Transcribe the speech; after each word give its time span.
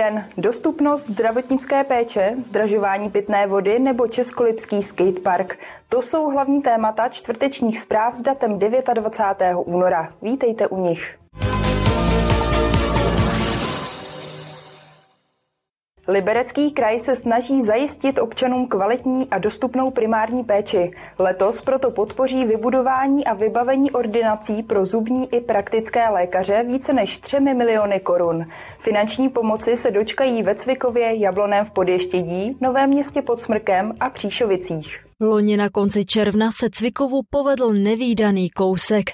Den. 0.00 0.24
Dostupnost 0.36 1.10
zdravotnické 1.10 1.84
péče, 1.84 2.34
zdražování 2.38 3.10
pitné 3.10 3.46
vody 3.46 3.78
nebo 3.78 4.08
Českolipský 4.08 4.82
skatepark. 4.82 5.58
To 5.88 6.02
jsou 6.02 6.30
hlavní 6.30 6.62
témata 6.62 7.08
čtvrtečních 7.08 7.80
zpráv 7.80 8.14
s 8.14 8.20
datem 8.20 8.58
29. 8.58 9.56
února. 9.64 10.12
Vítejte 10.22 10.68
u 10.68 10.76
nich. 10.76 11.19
Liberecký 16.10 16.70
kraj 16.70 17.00
se 17.00 17.16
snaží 17.16 17.62
zajistit 17.62 18.18
občanům 18.18 18.68
kvalitní 18.68 19.28
a 19.30 19.38
dostupnou 19.38 19.90
primární 19.90 20.44
péči. 20.44 20.90
Letos 21.18 21.60
proto 21.60 21.90
podpoří 21.90 22.44
vybudování 22.44 23.24
a 23.24 23.34
vybavení 23.34 23.90
ordinací 23.90 24.62
pro 24.62 24.86
zubní 24.86 25.34
i 25.34 25.40
praktické 25.40 26.08
lékaře 26.08 26.64
více 26.66 26.92
než 26.92 27.18
3 27.18 27.40
miliony 27.40 28.00
korun. 28.00 28.46
Finanční 28.78 29.28
pomoci 29.28 29.76
se 29.76 29.90
dočkají 29.90 30.42
ve 30.42 30.54
Cvikově, 30.54 31.20
Jabloném 31.20 31.64
v 31.64 31.70
Podještědí, 31.70 32.56
Novém 32.60 32.90
městě 32.90 33.22
pod 33.22 33.40
Smrkem 33.40 33.92
a 34.00 34.10
Příšovicích. 34.10 35.04
Loni 35.20 35.56
na 35.56 35.70
konci 35.70 36.04
června 36.04 36.50
se 36.50 36.70
Cvikovu 36.70 37.20
povedl 37.30 37.72
nevýdaný 37.72 38.50
kousek. 38.50 39.10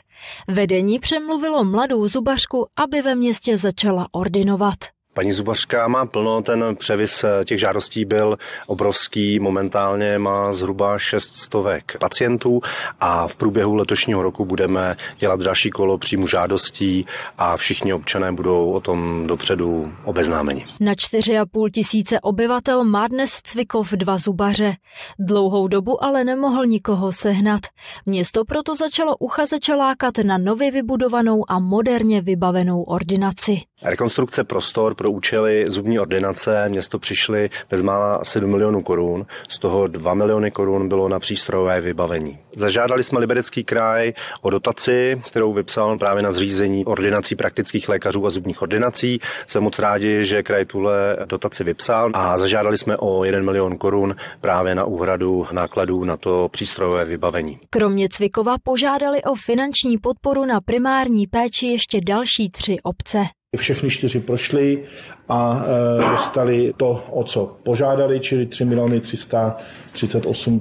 Vedení 0.49 0.99
přemluvilo 0.99 1.65
mladou 1.65 2.09
zubařku, 2.09 2.67
aby 2.77 3.03
ve 3.03 3.15
městě 3.15 3.59
začala 3.59 4.07
ordinovat. 4.13 4.96
Paní 5.17 5.33
Zubařka 5.33 5.89
má 5.89 6.07
plno, 6.07 6.43
ten 6.43 6.77
převis 6.79 7.25
eh, 7.25 7.45
těch 7.45 7.61
žádostí 7.61 8.05
byl 8.05 8.37
obrovský, 8.67 9.41
momentálně 9.41 10.19
má 10.19 10.53
zhruba 10.53 10.99
600 10.99 11.55
pacientů 12.01 12.61
a 13.01 13.29
v 13.29 13.37
průběhu 13.37 13.75
letošního 13.75 14.23
roku 14.23 14.45
budeme 14.45 14.97
dělat 15.19 15.41
další 15.41 15.71
kolo 15.71 15.99
příjmu 15.99 16.27
žádostí 16.27 17.05
a 17.39 17.57
všichni 17.57 17.93
občané 17.93 18.33
budou 18.33 18.71
o 18.71 18.81
tom 18.81 19.27
dopředu 19.27 19.93
obeznámeni. 20.05 20.65
Na 20.81 20.93
4,5 20.93 21.71
tisíce 21.71 22.21
obyvatel 22.21 22.85
má 22.85 23.09
dnes 23.09 23.31
Cvikov 23.43 23.93
dva 23.93 24.19
zubaře. 24.19 24.73
Dlouhou 25.19 25.69
dobu 25.69 26.05
ale 26.05 26.25
nemohl 26.25 26.67
nikoho 26.67 27.13
sehnat. 27.13 27.61
Město 28.07 28.45
proto 28.45 28.75
začalo 28.75 29.17
uchazeče 29.17 29.75
lákat 29.75 30.19
na 30.19 30.39
nově 30.39 30.71
vybudovanou 30.71 31.45
a 31.49 31.59
moderně 31.59 32.21
vybavenou 32.21 32.83
ordinaci. 32.83 33.61
Rekonstrukce 33.83 34.45
prostor 34.45 34.95
pro 34.95 35.11
účely 35.11 35.65
zubní 35.71 35.99
ordinace 35.99 36.69
město 36.69 36.99
přišly 36.99 37.51
bezmála 37.71 38.25
7 38.25 38.51
milionů 38.51 38.83
korun, 38.83 39.27
z 39.49 39.59
toho 39.59 39.87
2 39.87 40.15
miliony 40.15 40.51
korun 40.51 40.89
bylo 40.89 41.09
na 41.09 41.19
přístrojové 41.19 41.81
vybavení. 41.81 42.39
Zažádali 42.55 43.03
jsme 43.05 43.19
Liberecký 43.19 43.65
kraj 43.65 44.13
o 44.43 44.51
dotaci, 44.51 45.23
kterou 45.31 45.53
vypsal 45.53 45.99
právě 45.99 46.23
na 46.23 46.33
zřízení 46.33 46.85
ordinací 46.85 47.37
praktických 47.37 47.89
lékařů 47.89 48.27
a 48.27 48.31
zubních 48.31 48.63
ordinací. 48.63 49.19
Jsem 49.47 49.63
moc 49.63 49.79
rádi, 49.79 50.25
že 50.25 50.43
kraj 50.43 50.65
tuhle 50.65 51.17
dotaci 51.25 51.65
vypsal 51.65 52.11
a 52.15 52.39
zažádali 52.39 52.79
jsme 52.79 52.97
o 52.97 53.25
1 53.25 53.41
milion 53.41 53.79
korun 53.79 54.15
právě 54.41 54.75
na 54.75 54.85
úhradu 54.85 55.47
nákladů 55.53 56.05
na 56.05 56.17
to 56.17 56.49
přístrojové 56.53 57.05
vybavení. 57.05 57.59
Kromě 57.71 58.09
Cvikova 58.13 58.57
požádali 58.63 59.23
o 59.23 59.35
finanční 59.35 59.99
podporu 59.99 60.45
na 60.45 60.61
primární 60.61 61.27
péči 61.27 61.67
ještě 61.67 62.01
další 62.01 62.51
tři 62.51 62.77
obce. 62.83 63.19
Všechny 63.57 63.91
čtyři 63.91 64.21
prošly 64.21 64.85
a 65.29 65.65
e, 65.65 66.11
dostali 66.11 66.73
to, 66.77 67.05
o 67.11 67.25
co 67.25 67.57
požádali, 67.63 68.21
čili 68.21 68.47
3 68.47 68.65
miliony 68.65 69.01
338 69.01 70.61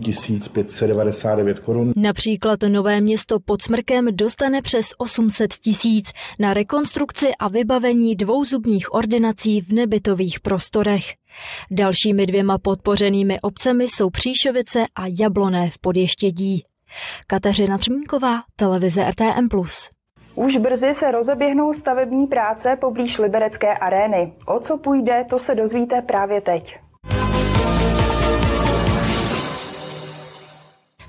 599 0.54 1.60
korun. 1.60 1.94
Například 1.96 2.60
Nové 2.68 3.02
město 3.02 3.40
pod 3.40 3.62
Smrkem 3.62 4.08
dostane 4.12 4.62
přes 4.62 4.88
800 4.98 5.54
tisíc 5.54 6.12
na 6.40 6.54
rekonstrukci 6.54 7.32
a 7.40 7.48
vybavení 7.48 8.16
dvou 8.16 8.46
zubních 8.46 8.94
ordinací 8.94 9.62
v 9.62 9.74
nebytových 9.74 10.40
prostorech. 10.40 11.06
Dalšími 11.72 12.26
dvěma 12.26 12.58
podpořenými 12.58 13.42
obcemi 13.42 13.84
jsou 13.88 14.10
Příšovice 14.10 14.86
a 14.96 15.04
Jabloné 15.20 15.70
v 15.70 15.78
Podještědí. 15.80 16.64
Kateřina 17.28 17.78
Třmínková, 17.78 18.44
televize 18.56 19.10
RTM+. 19.10 19.48
Už 20.36 20.58
brzy 20.58 20.94
se 20.94 21.12
rozeběhnou 21.12 21.74
stavební 21.74 22.28
práce 22.28 22.78
poblíž 22.82 23.18
Liberecké 23.20 23.74
arény. 23.74 24.34
O 24.46 24.60
co 24.60 24.78
půjde, 24.78 25.26
to 25.30 25.40
se 25.40 25.56
dozvíte 25.56 26.02
právě 26.02 26.42
teď. 26.42 26.80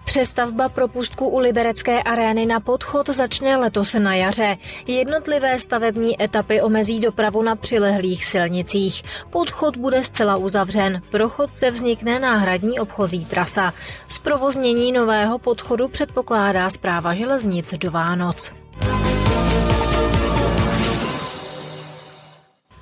Přestavba 0.04 0.69
propustku 0.69 1.26
u 1.26 1.38
Liberecké 1.38 2.03
arény 2.03 2.47
na 2.47 2.60
podchod 2.60 3.09
začne 3.09 3.56
letos 3.56 3.94
na 3.94 4.15
jaře. 4.15 4.56
Jednotlivé 4.86 5.59
stavební 5.59 6.22
etapy 6.22 6.62
omezí 6.62 7.00
dopravu 7.00 7.42
na 7.42 7.56
přilehlých 7.56 8.26
silnicích. 8.26 9.03
Podchod 9.31 9.76
bude 9.76 10.03
zcela 10.03 10.36
uzavřen. 10.36 11.03
Pro 11.10 11.28
chodce 11.28 11.70
vznikne 11.70 12.19
náhradní 12.20 12.78
obchozí 12.81 13.25
trasa. 13.25 13.70
Zprovoznění 14.09 14.92
nového 14.92 15.38
podchodu 15.38 15.88
předpokládá 15.88 16.70
zpráva 16.70 17.15
železnic 17.15 17.75
do 17.78 17.91
Vánoc. 17.91 18.53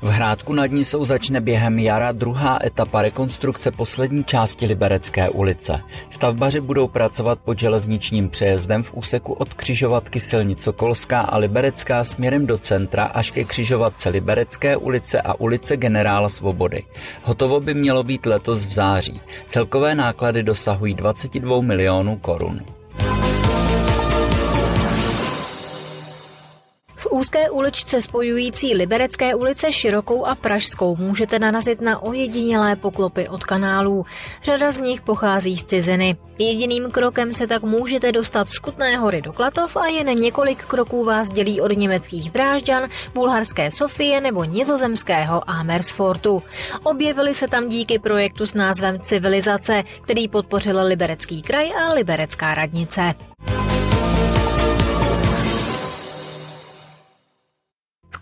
V 0.05 0.07
Hrádku 0.07 0.53
nad 0.53 0.71
Nisou 0.71 1.05
začne 1.05 1.41
během 1.41 1.79
jara 1.79 2.13
druhá 2.13 2.59
etapa 2.65 3.03
rekonstrukce 3.03 3.71
poslední 3.71 4.25
části 4.25 4.67
Liberecké 4.67 5.29
ulice. 5.29 5.81
Stavbaři 6.09 6.61
budou 6.61 6.89
pracovat 6.89 7.39
pod 7.45 7.59
železničním 7.59 8.29
přejezdem 8.29 8.83
v 8.83 8.95
úseku 8.95 9.33
od 9.33 9.55
křižovatky 9.55 10.21
silnic 10.21 10.63
Sokolská 10.63 11.21
a 11.21 11.39
Liberecká 11.39 12.05
směrem 12.05 12.47
do 12.47 12.59
centra 12.59 13.05
až 13.05 13.31
ke 13.31 13.45
křižovatce 13.45 14.09
Liberecké 14.09 14.77
ulice 14.77 15.21
a 15.21 15.35
ulice 15.35 15.77
Generála 15.77 16.29
Svobody. 16.29 16.85
Hotovo 17.23 17.61
by 17.61 17.75
mělo 17.75 18.03
být 18.03 18.27
letos 18.27 18.67
v 18.67 18.73
září. 18.73 19.21
Celkové 19.49 19.95
náklady 19.95 20.43
dosahují 20.43 20.95
22 20.95 21.61
milionů 21.61 22.17
korun. 22.19 22.61
Úzké 27.15 27.51
uličce 27.51 28.03
spojující 28.03 28.75
Liberecké 28.75 29.35
ulice 29.35 29.73
Širokou 29.73 30.25
a 30.25 30.35
Pražskou 30.35 30.97
můžete 30.97 31.39
narazit 31.39 31.81
na 31.81 32.03
ojedinělé 32.03 32.77
poklopy 32.77 33.29
od 33.29 33.45
kanálů. 33.45 34.05
Řada 34.43 34.71
z 34.71 34.81
nich 34.81 35.01
pochází 35.01 35.57
z 35.57 35.65
ciziny. 35.65 36.17
Jediným 36.39 36.91
krokem 36.91 37.33
se 37.33 37.47
tak 37.47 37.63
můžete 37.63 38.13
dostat 38.13 38.51
z 38.51 38.59
Kutné 38.59 38.97
hory 38.97 39.23
do 39.23 39.33
Klatov 39.33 39.77
a 39.77 39.87
jen 39.87 40.07
několik 40.07 40.65
kroků 40.65 41.05
vás 41.05 41.29
dělí 41.29 41.61
od 41.61 41.73
německých 41.77 42.31
Drážďan, 42.31 42.89
bulharské 43.15 43.71
Sofie 43.71 44.21
nebo 44.21 44.45
nizozemského 44.45 45.51
Amersfortu. 45.51 46.43
Objevili 46.83 47.35
se 47.35 47.49
tam 47.49 47.69
díky 47.69 47.99
projektu 47.99 48.47
s 48.47 48.55
názvem 48.55 49.01
Civilizace, 49.01 49.83
který 50.03 50.29
podpořil 50.29 50.87
Liberecký 50.87 51.43
kraj 51.43 51.73
a 51.73 51.93
Liberecká 51.93 52.55
radnice. 52.55 53.15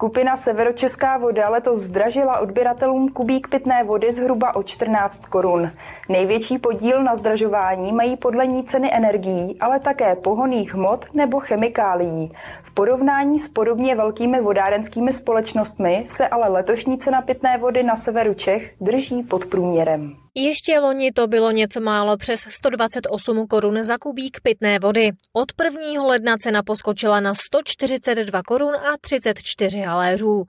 Skupina 0.02 0.36
Severočeská 0.36 1.18
voda 1.18 1.48
letos 1.48 1.78
zdražila 1.78 2.38
odběratelům 2.38 3.08
kubík 3.08 3.48
pitné 3.48 3.84
vody 3.84 4.14
zhruba 4.14 4.56
o 4.56 4.62
14 4.62 5.26
korun. 5.26 5.70
Největší 6.08 6.58
podíl 6.58 7.02
na 7.02 7.14
zdražování 7.14 7.92
mají 7.92 8.16
podle 8.16 8.46
ní 8.46 8.64
ceny 8.64 8.90
energií, 8.94 9.56
ale 9.60 9.80
také 9.80 10.16
pohoných 10.16 10.74
hmot 10.74 11.06
nebo 11.14 11.40
chemikálií. 11.40 12.32
V 12.62 12.74
porovnání 12.74 13.38
s 13.38 13.48
podobně 13.48 13.94
velkými 13.94 14.40
vodárenskými 14.40 15.12
společnostmi 15.12 16.02
se 16.06 16.28
ale 16.28 16.48
letošní 16.48 16.98
cena 16.98 17.22
pitné 17.22 17.58
vody 17.58 17.82
na 17.82 17.96
severu 17.96 18.34
Čech 18.34 18.75
drží 18.81 19.22
pod 19.22 19.46
průměrem. 19.46 20.21
Ještě 20.34 20.79
loni 20.79 21.12
to 21.12 21.26
bylo 21.26 21.50
něco 21.50 21.81
málo 21.81 22.17
přes 22.17 22.40
128 22.40 23.46
korun 23.46 23.84
za 23.84 23.99
kubík 23.99 24.40
pitné 24.43 24.79
vody. 24.79 25.11
Od 25.32 25.52
1. 25.64 26.02
ledna 26.02 26.37
cena 26.37 26.62
poskočila 26.62 27.20
na 27.20 27.34
142 27.34 28.43
korun 28.43 28.76
a 28.76 28.96
34 29.00 29.81
haléřů. 29.81 30.44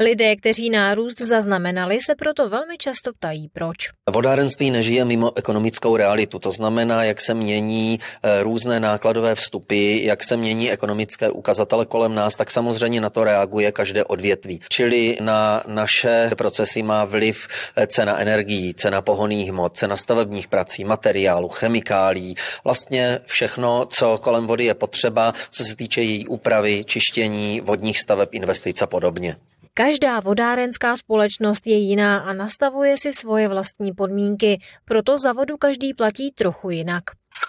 Lidé, 0.00 0.36
kteří 0.36 0.70
nárůst 0.70 1.20
zaznamenali, 1.20 2.00
se 2.00 2.14
proto 2.14 2.48
velmi 2.48 2.78
často 2.78 3.12
ptají 3.12 3.48
proč. 3.52 3.76
Vodárenství 4.10 4.70
nežije 4.70 5.04
mimo 5.04 5.36
ekonomickou 5.36 5.96
realitu, 5.96 6.38
to 6.38 6.50
znamená, 6.50 7.04
jak 7.04 7.20
se 7.20 7.34
mění 7.34 7.98
eh, 8.22 8.42
různé 8.42 8.80
nákladové 8.80 9.34
vstupy, 9.34 10.06
jak 10.06 10.24
se 10.24 10.36
mění 10.36 10.70
ekonomické 10.70 11.30
ukazatele 11.30 11.86
kolem 11.86 12.14
nás, 12.14 12.36
tak 12.36 12.50
samozřejmě 12.50 13.00
na 13.00 13.10
to 13.10 13.24
reaguje 13.24 13.72
každé 13.72 14.04
odvětví. 14.04 14.60
Čili 14.68 15.18
na 15.20 15.62
naše 15.66 16.30
procesy 16.36 16.82
má 16.82 17.04
vliv 17.04 17.46
eh, 17.76 17.86
cena 17.86 18.18
energií, 18.18 18.74
cena 18.74 19.02
pohon 19.02 19.25
pohonných 19.26 19.50
hmot, 19.50 19.76
cena 19.76 19.96
stavebních 19.96 20.48
prací, 20.48 20.84
materiálu, 20.84 21.48
chemikálí, 21.48 22.34
vlastně 22.64 23.18
všechno, 23.26 23.86
co 23.86 24.18
kolem 24.18 24.46
vody 24.46 24.64
je 24.64 24.74
potřeba, 24.74 25.32
co 25.50 25.64
se 25.64 25.76
týče 25.76 26.02
její 26.02 26.26
úpravy, 26.26 26.84
čištění, 26.84 27.60
vodních 27.60 28.00
staveb, 28.00 28.28
investic 28.32 28.82
a 28.82 28.86
podobně. 28.86 29.36
Každá 29.74 30.20
vodárenská 30.20 30.96
společnost 30.96 31.66
je 31.66 31.76
jiná 31.76 32.18
a 32.18 32.32
nastavuje 32.32 32.94
si 32.96 33.12
svoje 33.12 33.48
vlastní 33.48 33.92
podmínky, 33.92 34.60
proto 34.84 35.18
za 35.18 35.32
vodu 35.32 35.56
každý 35.56 35.94
platí 35.94 36.32
trochu 36.32 36.70
jinak. 36.70 37.04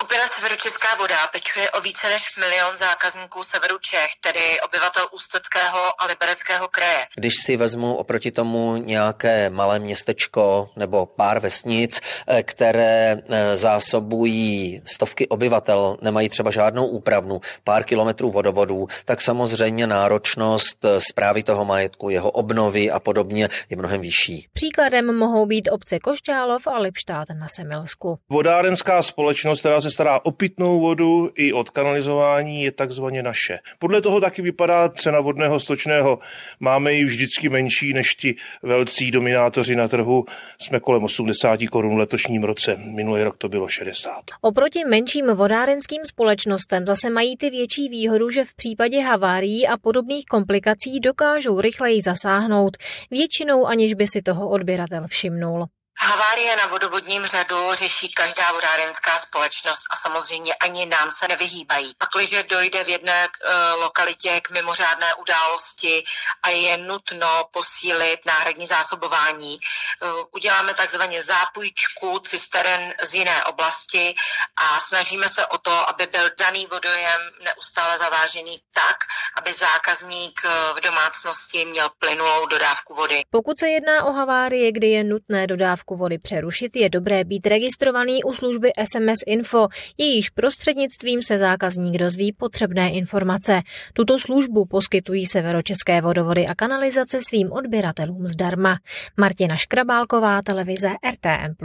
Skupina 0.07 0.27
Severočeská 0.27 0.87
voda 0.99 1.15
pečuje 1.31 1.71
o 1.71 1.81
více 1.81 2.09
než 2.09 2.37
milion 2.39 2.77
zákazníků 2.77 3.43
severu 3.43 3.77
Čech, 3.81 4.11
tedy 4.21 4.61
obyvatel 4.67 5.07
Ústeckého 5.15 6.01
a 6.01 6.05
Libereckého 6.05 6.67
kraje. 6.67 7.05
Když 7.15 7.33
si 7.45 7.57
vezmu 7.57 7.95
oproti 7.95 8.31
tomu 8.31 8.75
nějaké 8.75 9.49
malé 9.49 9.79
městečko 9.79 10.69
nebo 10.75 11.05
pár 11.05 11.39
vesnic, 11.39 11.99
eh, 12.27 12.43
které 12.43 13.15
eh, 13.15 13.57
zásobují 13.57 14.81
stovky 14.85 15.27
obyvatel, 15.27 15.97
nemají 16.01 16.29
třeba 16.29 16.51
žádnou 16.51 16.85
úpravnu, 16.87 17.41
pár 17.63 17.83
kilometrů 17.83 18.31
vodovodů, 18.31 18.87
tak 19.05 19.21
samozřejmě 19.21 19.87
náročnost 19.87 20.85
zprávy 21.09 21.43
toho 21.43 21.65
majetku, 21.65 22.09
jeho 22.09 22.31
obnovy 22.31 22.91
a 22.91 22.99
podobně 22.99 23.49
je 23.69 23.77
mnohem 23.77 24.01
vyšší. 24.01 24.47
Příkladem 24.53 25.15
mohou 25.15 25.45
být 25.45 25.69
obce 25.71 25.99
Košťálov 25.99 26.67
a 26.67 26.79
Lipštát 26.79 27.27
na 27.39 27.47
Semilsku. 27.47 28.19
Vodárenská 28.29 29.03
společnost, 29.03 29.59
která 29.59 29.81
se 29.81 29.96
stará 29.97 30.25
o 30.25 30.31
pitnou 30.31 30.79
vodu 30.79 31.29
i 31.35 31.53
od 31.53 31.69
kanalizování, 31.69 32.63
je 32.63 32.71
takzvaně 32.71 33.23
naše. 33.23 33.59
Podle 33.79 34.01
toho 34.01 34.21
taky 34.21 34.41
vypadá 34.41 34.89
cena 34.89 35.19
vodného 35.19 35.59
stočného. 35.59 36.19
Máme 36.59 36.93
ji 36.93 37.05
vždycky 37.05 37.49
menší 37.49 37.93
než 37.93 38.15
ti 38.15 38.35
velcí 38.63 39.11
dominátoři 39.11 39.75
na 39.75 39.87
trhu. 39.87 40.25
Jsme 40.61 40.79
kolem 40.79 41.03
80 41.03 41.59
korun 41.71 41.95
v 41.95 41.97
letošním 41.97 42.43
roce. 42.43 42.77
Minulý 42.77 43.23
rok 43.23 43.37
to 43.37 43.49
bylo 43.49 43.67
60. 43.67 44.11
Oproti 44.41 44.85
menším 44.85 45.27
vodárenským 45.27 46.01
společnostem 46.05 46.85
zase 46.85 47.09
mají 47.09 47.37
ty 47.37 47.49
větší 47.49 47.89
výhodu, 47.89 48.29
že 48.29 48.45
v 48.45 48.55
případě 48.55 49.01
havárií 49.01 49.67
a 49.67 49.77
podobných 49.77 50.25
komplikací 50.25 50.99
dokážou 50.99 51.61
rychleji 51.61 52.01
zasáhnout, 52.01 52.77
většinou 53.11 53.65
aniž 53.65 53.93
by 53.93 54.07
si 54.07 54.21
toho 54.21 54.49
odběratel 54.49 55.07
všimnul. 55.07 55.67
Havárie 55.99 56.55
na 56.55 56.65
vodovodním 56.65 57.27
řadu 57.27 57.73
řeší 57.73 58.11
každá 58.11 58.51
vodárenská 58.51 59.17
společnost 59.17 59.81
a 59.91 59.95
samozřejmě 59.95 60.53
ani 60.53 60.85
nám 60.85 61.11
se 61.11 61.27
nevyhýbají. 61.27 61.93
Pakliže 61.97 62.43
dojde 62.43 62.83
v 62.83 62.89
jedné 62.89 63.27
uh, 63.27 63.81
lokalitě 63.83 64.41
k 64.41 64.51
mimořádné 64.51 65.13
události 65.13 66.03
a 66.43 66.49
je 66.49 66.77
nutno 66.77 67.45
posílit 67.51 68.19
náhradní 68.25 68.65
zásobování, 68.65 69.57
uh, 70.01 70.09
uděláme 70.35 70.73
takzvaně 70.73 71.21
zápůjčku 71.21 72.19
cisteren 72.19 72.93
z 73.01 73.13
jiné 73.13 73.43
oblasti 73.43 74.15
a 74.55 74.79
snažíme 74.79 75.29
se 75.29 75.45
o 75.45 75.57
to, 75.57 75.89
aby 75.89 76.07
byl 76.07 76.29
daný 76.39 76.65
vodojem 76.65 77.21
neustále 77.43 77.97
zavážený 77.97 78.55
tak, 78.73 78.97
aby 79.37 79.53
zákazník 79.53 80.41
v 80.75 80.81
domácnosti 80.81 81.65
měl 81.65 81.89
plynulou 81.99 82.45
dodávku 82.45 82.93
vody. 82.93 83.21
Pokud 83.29 83.59
se 83.59 83.67
jedná 83.69 84.05
o 84.05 84.11
havárie, 84.11 84.71
kdy 84.71 84.87
je 84.87 85.03
nutné 85.03 85.47
dodávku 85.47 85.86
dodávku 85.87 85.95
vody 85.95 86.17
přerušit, 86.17 86.75
je 86.75 86.89
dobré 86.89 87.23
být 87.23 87.47
registrovaný 87.47 88.23
u 88.23 88.33
služby 88.33 88.71
SMS 88.83 89.19
Info, 89.27 89.67
jejíž 89.97 90.29
prostřednictvím 90.29 91.21
se 91.21 91.37
zákazník 91.37 91.97
dozví 91.97 92.33
potřebné 92.33 92.91
informace. 92.91 93.61
Tuto 93.93 94.19
službu 94.19 94.65
poskytují 94.65 95.25
severočeské 95.25 96.01
vodovody 96.01 96.47
a 96.47 96.55
kanalizace 96.55 97.17
svým 97.21 97.51
odběratelům 97.51 98.27
zdarma. 98.27 98.77
Martina 99.17 99.55
Škrabálková, 99.55 100.41
televize 100.41 100.89
RTM+. 101.13 101.55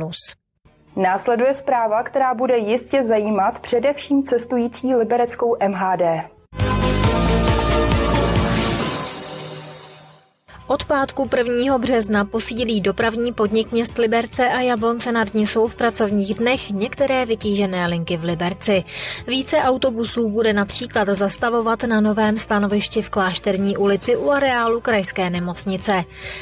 Následuje 0.97 1.55
zpráva, 1.55 2.03
která 2.03 2.35
bude 2.35 2.59
jistě 2.59 3.05
zajímat 3.05 3.59
především 3.59 4.23
cestující 4.23 4.95
libereckou 4.95 5.57
MHD. 5.69 6.03
Od 10.73 10.85
pátku 10.85 11.31
1. 11.37 11.79
března 11.79 12.25
posílí 12.25 12.81
dopravní 12.81 13.33
podnik 13.33 13.73
měst 13.73 13.99
Liberce 13.99 14.49
a 14.49 14.61
Jablonce 14.61 15.13
nad 15.13 15.35
Nisou 15.35 15.69
v 15.69 15.75
pracovních 15.75 16.35
dnech 16.35 16.71
některé 16.71 17.27
vytížené 17.27 17.87
linky 17.87 18.17
v 18.17 18.25
Liberci. 18.25 18.85
Více 19.27 19.57
autobusů 19.57 20.29
bude 20.29 20.53
například 20.53 21.09
zastavovat 21.09 21.83
na 21.83 22.01
novém 22.01 22.39
stanovišti 22.39 23.03
v 23.03 23.11
Klášterní 23.11 23.77
ulici 23.77 24.17
u 24.17 24.31
areálu 24.31 24.81
krajské 24.81 25.31
nemocnice. 25.31 25.93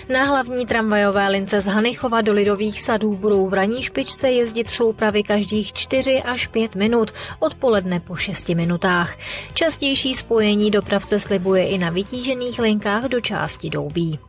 Na 0.08 0.24
hlavní 0.24 0.66
tramvajové 0.66 1.28
lince 1.28 1.60
z 1.60 1.66
Hanychova 1.66 2.20
do 2.20 2.32
Lidových 2.32 2.80
sadů 2.80 3.16
budou 3.16 3.48
v 3.48 3.54
raní 3.54 3.82
špičce 3.82 4.30
jezdit 4.30 4.70
soupravy 4.70 5.22
každých 5.22 5.72
4 5.72 6.22
až 6.22 6.46
5 6.46 6.74
minut, 6.74 7.10
odpoledne 7.38 8.00
po 8.00 8.16
6 8.16 8.48
minutách. 8.48 9.14
Častější 9.54 10.14
spojení 10.14 10.70
dopravce 10.70 11.18
slibuje 11.18 11.68
i 11.68 11.78
na 11.78 11.90
vytížených 11.90 12.58
linkách 12.58 13.04
do 13.04 13.20
části 13.20 13.70
Doubí. 13.70 14.19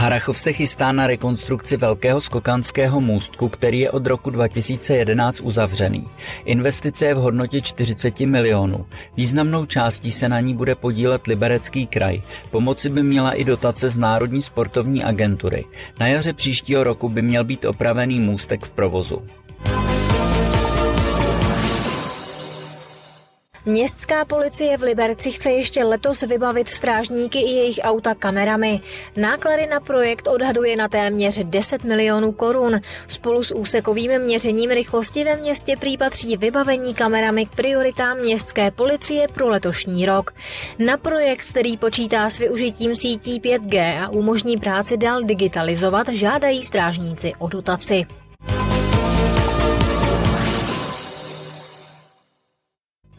Harachov 0.00 0.38
se 0.38 0.52
chystá 0.52 0.92
na 0.92 1.06
rekonstrukci 1.06 1.76
velkého 1.76 2.20
skokanského 2.20 3.00
můstku, 3.00 3.48
který 3.48 3.80
je 3.80 3.90
od 3.90 4.06
roku 4.06 4.30
2011 4.30 5.40
uzavřený. 5.40 6.08
Investice 6.44 7.06
je 7.06 7.14
v 7.14 7.18
hodnotě 7.18 7.60
40 7.60 8.20
milionů. 8.20 8.86
Významnou 9.16 9.66
částí 9.66 10.12
se 10.12 10.28
na 10.28 10.40
ní 10.40 10.54
bude 10.54 10.74
podílet 10.74 11.26
Liberecký 11.26 11.86
kraj. 11.86 12.22
Pomoci 12.50 12.88
by 12.88 13.02
měla 13.02 13.32
i 13.32 13.44
dotace 13.44 13.88
z 13.88 13.98
Národní 13.98 14.42
sportovní 14.42 15.04
agentury. 15.04 15.64
Na 16.00 16.06
jaře 16.06 16.32
příštího 16.32 16.84
roku 16.84 17.08
by 17.08 17.22
měl 17.22 17.44
být 17.44 17.64
opravený 17.64 18.20
můstek 18.20 18.64
v 18.64 18.70
provozu. 18.70 19.22
Městská 23.66 24.24
policie 24.24 24.76
v 24.76 24.82
Liberci 24.82 25.30
chce 25.30 25.50
ještě 25.50 25.84
letos 25.84 26.22
vybavit 26.22 26.68
strážníky 26.68 27.38
i 27.38 27.50
jejich 27.50 27.80
auta 27.82 28.14
kamerami. 28.14 28.80
Náklady 29.16 29.66
na 29.66 29.80
projekt 29.80 30.28
odhaduje 30.28 30.76
na 30.76 30.88
téměř 30.88 31.38
10 31.44 31.84
milionů 31.84 32.32
korun. 32.32 32.80
Spolu 33.08 33.44
s 33.44 33.54
úsekovým 33.54 34.18
měřením 34.18 34.70
rychlosti 34.70 35.24
ve 35.24 35.36
městě 35.36 35.76
prý 35.80 35.98
patří 35.98 36.36
vybavení 36.36 36.94
kamerami 36.94 37.46
k 37.46 37.54
prioritám 37.54 38.18
městské 38.18 38.70
policie 38.70 39.28
pro 39.28 39.48
letošní 39.48 40.06
rok. 40.06 40.34
Na 40.78 40.96
projekt, 40.96 41.46
který 41.46 41.76
počítá 41.76 42.30
s 42.30 42.38
využitím 42.38 42.94
sítí 42.94 43.40
5G 43.40 44.02
a 44.02 44.08
umožní 44.08 44.56
práci 44.56 44.96
dál 44.96 45.22
digitalizovat, 45.22 46.08
žádají 46.08 46.62
strážníci 46.62 47.32
o 47.38 47.48
dotaci. 47.48 48.06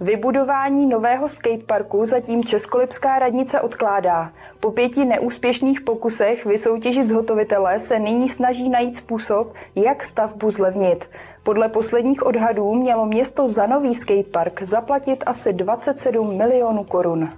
Vybudování 0.01 0.87
nového 0.87 1.29
skateparku 1.29 2.05
zatím 2.05 2.43
Českolipská 2.43 3.19
radnice 3.19 3.61
odkládá. 3.61 4.33
Po 4.59 4.71
pěti 4.71 5.05
neúspěšných 5.05 5.81
pokusech 5.81 6.45
vysoutěžit 6.45 7.07
zhotovitele 7.07 7.79
se 7.79 7.99
nyní 7.99 8.29
snaží 8.29 8.69
najít 8.69 8.95
způsob, 8.95 9.53
jak 9.75 10.03
stavbu 10.03 10.51
zlevnit. 10.51 11.05
Podle 11.43 11.69
posledních 11.69 12.25
odhadů 12.25 12.73
mělo 12.73 13.05
město 13.05 13.47
za 13.47 13.67
nový 13.67 13.93
skatepark 13.93 14.61
zaplatit 14.63 15.23
asi 15.25 15.53
27 15.53 16.37
milionů 16.37 16.83
korun. 16.83 17.29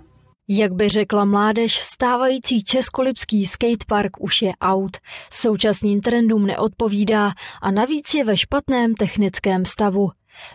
Jak 0.48 0.74
by 0.74 0.90
řekla 0.90 1.26
mládež, 1.26 1.80
stávající 1.80 2.64
českolipský 2.64 3.46
skatepark 3.46 4.12
už 4.20 4.42
je 4.42 4.52
out. 4.62 4.98
Současným 5.32 6.02
trendům 6.02 6.46
neodpovídá 6.46 7.32
a 7.62 7.72
navíc 7.72 8.14
je 8.14 8.26
ve 8.26 8.38
špatném 8.38 8.94
technickém 8.94 9.66
stavu. 9.66 10.10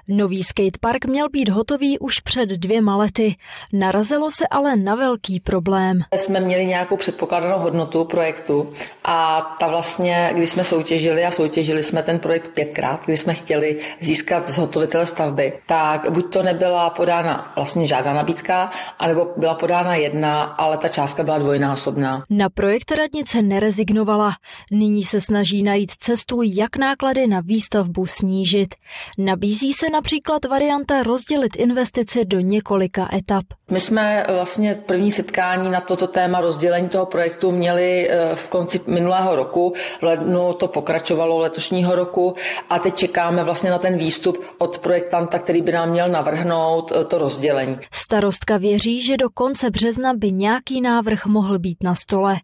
Nový 0.09 0.43
skatepark 0.43 1.05
měl 1.05 1.29
být 1.29 1.49
hotový 1.49 1.99
už 1.99 2.21
před 2.21 2.49
dvěma 2.49 2.97
lety. 2.97 3.37
Narazilo 3.73 4.31
se 4.31 4.47
ale 4.51 4.77
na 4.77 4.95
velký 4.95 5.41
problém. 5.41 6.01
Jsme 6.15 6.41
měli 6.41 6.67
nějakou 6.67 6.97
předpokládanou 6.97 7.59
hodnotu 7.59 8.05
projektu 8.05 8.73
a 9.05 9.41
ta 9.61 9.69
vlastně, 9.69 10.31
když 10.37 10.51
jsme 10.51 10.65
soutěžili 10.65 11.25
a 11.25 11.31
soutěžili 11.31 11.83
jsme 11.83 12.03
ten 12.03 12.19
projekt 12.19 12.49
pětkrát, 12.55 13.07
když 13.07 13.21
jsme 13.21 13.35
chtěli 13.35 13.79
získat 14.01 14.49
zhotovitele 14.49 15.07
stavby, 15.07 15.53
tak 15.67 16.11
buď 16.11 16.33
to 16.33 16.43
nebyla 16.43 16.91
podána 16.91 17.53
vlastně 17.57 17.87
žádná 17.87 18.13
nabídka, 18.13 18.71
anebo 18.99 19.27
byla 19.37 19.55
podána 19.55 19.95
jedna, 19.95 20.43
ale 20.43 20.79
ta 20.79 20.89
částka 20.89 21.23
byla 21.23 21.39
dvojnásobná. 21.39 22.25
Na 22.31 22.49
projekt 22.49 22.91
radnice 22.91 23.43
nerezignovala. 23.43 24.31
Nyní 24.71 25.03
se 25.03 25.21
snaží 25.21 25.63
najít 25.63 25.93
cestu, 25.99 26.41
jak 26.45 26.77
náklady 26.77 27.27
na 27.27 27.41
výstavbu 27.41 28.07
snížit. 28.07 28.75
Nabízí 29.19 29.68
Nabízí 29.69 29.79
se 29.79 29.91
například 29.91 30.45
varianta 30.45 31.03
rozdělit 31.03 31.57
investici 31.57 32.25
do 32.25 32.41
několika 32.41 33.09
etap. 33.13 33.45
My 33.71 33.81
jsme 33.81 34.25
vlastně 34.33 34.75
první 34.87 35.11
setkání 35.11 35.71
na 35.71 35.81
toto 35.81 36.07
téma 36.07 36.41
rozdělení 36.41 36.89
toho 36.89 37.07
projektu 37.07 37.51
měli 37.51 38.11
eh, 38.11 38.35
v 38.35 38.49
konci 38.49 38.81
minulého 38.87 39.37
roku. 39.37 39.73
V 40.01 40.03
lednu 40.03 40.53
to 40.53 40.69
pokračovalo 40.69 41.39
letošního 41.39 41.95
roku 41.95 42.35
a 42.69 42.79
teď 42.79 42.95
čekáme 42.95 43.45
vlastně 43.45 43.71
na 43.71 43.79
ten 43.79 43.99
výstup 43.99 44.37
od 44.59 44.79
projektanta, 44.79 45.39
který 45.39 45.63
by 45.63 45.73
nám 45.73 45.91
měl 45.91 46.09
navrhnout 46.09 46.93
eh, 46.93 47.05
to 47.05 47.19
rozdělení. 47.19 47.77
Starostka 47.93 48.57
věří, 48.57 49.03
že 49.03 49.17
do 49.17 49.31
konce 49.31 49.71
března 49.71 50.15
by 50.15 50.33
nějaký 50.33 50.81
návrh 50.81 51.27
mohl 51.27 51.59
být 51.59 51.79
na 51.85 51.95
stole. 51.95 52.37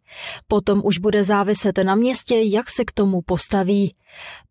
Potom 0.49 0.81
už 0.85 0.99
bude 0.99 1.25
záviset 1.25 1.79
na 1.83 1.95
městě, 1.95 2.35
jak 2.45 2.71
se 2.71 2.85
k 2.85 2.93
tomu 2.93 3.21
postaví. 3.27 3.95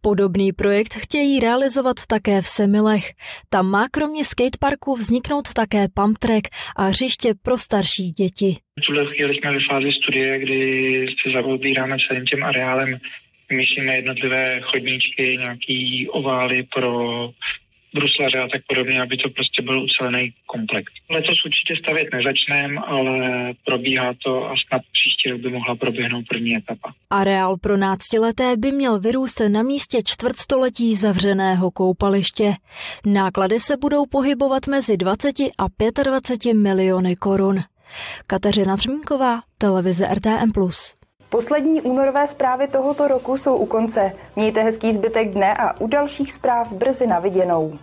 Podobný 0.01 0.51
projekt 0.51 0.93
chtějí 0.93 1.39
realizovat 1.39 1.95
také 2.07 2.41
v 2.41 2.45
Semilech. 2.45 3.11
Tam 3.49 3.67
má 3.67 3.87
kromě 3.91 4.25
skateparku 4.25 4.95
vzniknout 4.95 5.53
také 5.53 5.87
pump 5.93 6.17
track 6.17 6.47
a 6.75 6.83
hřiště 6.83 7.33
pro 7.43 7.57
starší 7.57 8.11
děti. 8.11 8.57
V 8.79 8.85
tuhle 8.85 9.05
chvíli 9.05 9.35
jsme 9.35 9.51
ve 9.51 9.59
fázi 9.69 9.91
studie, 10.03 10.39
kdy 10.39 11.05
se 11.23 11.31
zaobíráme 11.33 11.97
celým 12.07 12.25
tím 12.25 12.43
areálem 12.43 12.99
vymýšlíme 13.49 13.95
jednotlivé 13.95 14.61
chodníčky, 14.61 15.37
nějaký 15.37 16.07
ovály 16.09 16.63
pro 16.75 17.29
bruslaře 17.93 18.39
a 18.39 18.47
tak 18.47 18.61
podobně, 18.67 19.01
aby 19.01 19.17
to 19.17 19.29
prostě 19.29 19.61
byl 19.61 19.83
ucelený 19.83 20.33
komplex. 20.45 20.93
Letos 21.09 21.45
určitě 21.45 21.75
stavět 21.83 22.07
nezačneme, 22.13 22.81
ale 22.87 23.13
probíhá 23.65 24.13
to 24.25 24.45
a 24.45 24.53
snad 24.67 24.81
příští 24.91 25.29
rok 25.29 25.41
by 25.41 25.49
mohla 25.49 25.75
proběhnout 25.75 26.25
první 26.29 26.57
etapa. 26.57 26.93
Areál 27.09 27.57
pro 27.57 27.77
náctileté 27.77 28.57
by 28.57 28.71
měl 28.71 28.99
vyrůst 28.99 29.41
na 29.47 29.63
místě 29.63 29.97
čtvrtstoletí 30.05 30.95
zavřeného 30.95 31.71
koupaliště. 31.71 32.53
Náklady 33.05 33.59
se 33.59 33.77
budou 33.77 34.05
pohybovat 34.05 34.67
mezi 34.67 34.97
20 34.97 35.39
a 35.57 35.65
25 36.03 36.53
miliony 36.53 37.15
korun. 37.15 37.59
Kateřina 38.27 38.77
Třmínková, 38.77 39.41
televize 39.57 40.07
RTM+. 40.13 40.51
Poslední 41.33 41.81
únorové 41.81 42.27
zprávy 42.27 42.67
tohoto 42.67 43.07
roku 43.07 43.37
jsou 43.37 43.55
u 43.55 43.65
konce. 43.65 44.11
Mějte 44.35 44.63
hezký 44.63 44.93
zbytek 44.93 45.29
dne 45.29 45.57
a 45.57 45.81
u 45.81 45.87
dalších 45.87 46.33
zpráv 46.33 46.71
brzy 46.71 47.07
na 47.07 47.19
viděnou. 47.19 47.79